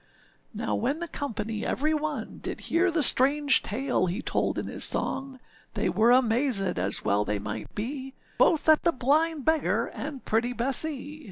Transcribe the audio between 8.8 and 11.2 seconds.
the blind beggar and pretty Bessee.